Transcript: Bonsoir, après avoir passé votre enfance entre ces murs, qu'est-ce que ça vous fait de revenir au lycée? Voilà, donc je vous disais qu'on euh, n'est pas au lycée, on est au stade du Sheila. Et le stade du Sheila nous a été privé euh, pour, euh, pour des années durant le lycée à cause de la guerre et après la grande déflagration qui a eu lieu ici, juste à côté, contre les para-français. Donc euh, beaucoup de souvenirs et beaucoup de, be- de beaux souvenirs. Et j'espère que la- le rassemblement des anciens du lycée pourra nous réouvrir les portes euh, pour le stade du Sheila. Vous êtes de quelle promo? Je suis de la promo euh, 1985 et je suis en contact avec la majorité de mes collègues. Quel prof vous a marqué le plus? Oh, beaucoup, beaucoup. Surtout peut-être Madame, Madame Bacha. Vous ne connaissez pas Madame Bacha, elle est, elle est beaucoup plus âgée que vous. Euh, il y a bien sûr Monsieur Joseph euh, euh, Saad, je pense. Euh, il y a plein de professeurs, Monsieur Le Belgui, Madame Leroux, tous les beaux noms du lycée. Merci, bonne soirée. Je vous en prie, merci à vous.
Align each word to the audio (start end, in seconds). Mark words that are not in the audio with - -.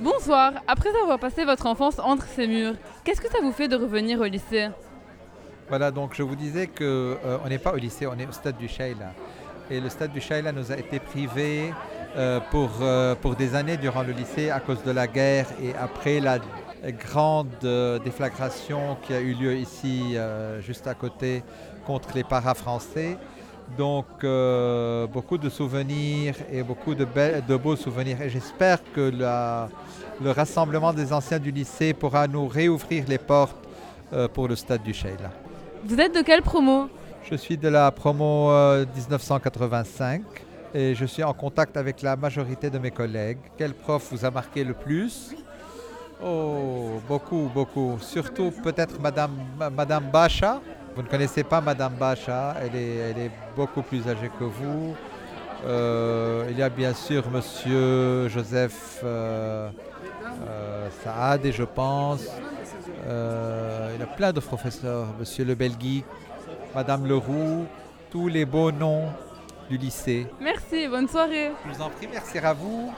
Bonsoir, 0.00 0.52
après 0.68 0.90
avoir 1.02 1.18
passé 1.18 1.44
votre 1.44 1.66
enfance 1.66 1.98
entre 1.98 2.24
ces 2.24 2.46
murs, 2.46 2.74
qu'est-ce 3.02 3.20
que 3.20 3.28
ça 3.28 3.38
vous 3.42 3.50
fait 3.50 3.66
de 3.66 3.74
revenir 3.74 4.20
au 4.20 4.24
lycée? 4.24 4.68
Voilà, 5.68 5.90
donc 5.90 6.14
je 6.14 6.22
vous 6.22 6.36
disais 6.36 6.68
qu'on 6.68 6.84
euh, 6.84 7.48
n'est 7.48 7.58
pas 7.58 7.72
au 7.72 7.76
lycée, 7.76 8.06
on 8.06 8.16
est 8.16 8.26
au 8.26 8.30
stade 8.30 8.56
du 8.56 8.68
Sheila. 8.68 9.12
Et 9.68 9.80
le 9.80 9.88
stade 9.88 10.12
du 10.12 10.20
Sheila 10.20 10.52
nous 10.52 10.70
a 10.70 10.76
été 10.76 11.00
privé 11.00 11.74
euh, 12.16 12.38
pour, 12.52 12.70
euh, 12.80 13.16
pour 13.16 13.34
des 13.34 13.56
années 13.56 13.76
durant 13.76 14.04
le 14.04 14.12
lycée 14.12 14.50
à 14.50 14.60
cause 14.60 14.84
de 14.84 14.92
la 14.92 15.08
guerre 15.08 15.46
et 15.60 15.74
après 15.74 16.20
la 16.20 16.38
grande 16.92 17.48
déflagration 18.04 18.96
qui 19.02 19.14
a 19.14 19.20
eu 19.20 19.34
lieu 19.34 19.56
ici, 19.56 20.16
juste 20.60 20.86
à 20.86 20.94
côté, 20.94 21.42
contre 21.84 22.10
les 22.14 22.22
para-français. 22.22 23.18
Donc 23.76 24.06
euh, 24.24 25.06
beaucoup 25.06 25.36
de 25.38 25.48
souvenirs 25.48 26.34
et 26.50 26.62
beaucoup 26.62 26.94
de, 26.94 27.04
be- 27.04 27.44
de 27.46 27.56
beaux 27.56 27.76
souvenirs. 27.76 28.20
Et 28.22 28.30
j'espère 28.30 28.78
que 28.94 29.10
la- 29.16 29.68
le 30.22 30.30
rassemblement 30.30 30.92
des 30.92 31.12
anciens 31.12 31.38
du 31.38 31.50
lycée 31.50 31.92
pourra 31.92 32.26
nous 32.26 32.46
réouvrir 32.48 33.04
les 33.08 33.18
portes 33.18 33.56
euh, 34.12 34.26
pour 34.26 34.48
le 34.48 34.56
stade 34.56 34.82
du 34.82 34.94
Sheila. 34.94 35.30
Vous 35.84 36.00
êtes 36.00 36.14
de 36.14 36.22
quelle 36.22 36.42
promo? 36.42 36.88
Je 37.30 37.36
suis 37.36 37.56
de 37.58 37.68
la 37.68 37.90
promo 37.92 38.50
euh, 38.50 38.86
1985 38.96 40.22
et 40.74 40.94
je 40.94 41.04
suis 41.04 41.22
en 41.22 41.34
contact 41.34 41.76
avec 41.76 42.00
la 42.02 42.16
majorité 42.16 42.70
de 42.70 42.78
mes 42.78 42.90
collègues. 42.90 43.38
Quel 43.56 43.74
prof 43.74 44.08
vous 44.10 44.24
a 44.24 44.30
marqué 44.30 44.64
le 44.64 44.74
plus? 44.74 45.34
Oh, 46.24 47.00
beaucoup, 47.06 47.48
beaucoup. 47.54 47.98
Surtout 48.00 48.50
peut-être 48.64 48.98
Madame, 49.00 49.30
Madame 49.76 50.04
Bacha. 50.10 50.60
Vous 50.98 51.04
ne 51.04 51.08
connaissez 51.08 51.44
pas 51.44 51.60
Madame 51.60 51.92
Bacha, 51.94 52.56
elle 52.60 52.74
est, 52.74 52.96
elle 52.96 53.18
est 53.18 53.30
beaucoup 53.54 53.82
plus 53.82 54.08
âgée 54.08 54.32
que 54.36 54.42
vous. 54.42 54.96
Euh, 55.64 56.48
il 56.50 56.58
y 56.58 56.62
a 56.62 56.68
bien 56.68 56.92
sûr 56.92 57.30
Monsieur 57.30 58.28
Joseph 58.28 58.98
euh, 59.04 59.70
euh, 60.48 60.88
Saad, 61.04 61.52
je 61.52 61.62
pense. 61.62 62.26
Euh, 63.06 63.92
il 63.94 64.00
y 64.00 64.02
a 64.02 64.06
plein 64.08 64.32
de 64.32 64.40
professeurs, 64.40 65.06
Monsieur 65.20 65.44
Le 65.44 65.54
Belgui, 65.54 66.02
Madame 66.74 67.06
Leroux, 67.06 67.66
tous 68.10 68.26
les 68.26 68.44
beaux 68.44 68.72
noms 68.72 69.04
du 69.70 69.78
lycée. 69.78 70.26
Merci, 70.40 70.88
bonne 70.88 71.06
soirée. 71.06 71.52
Je 71.64 71.74
vous 71.74 71.80
en 71.80 71.90
prie, 71.90 72.08
merci 72.12 72.38
à 72.38 72.52
vous. 72.52 72.86